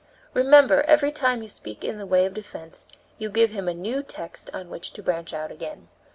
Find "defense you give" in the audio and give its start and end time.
2.33-3.51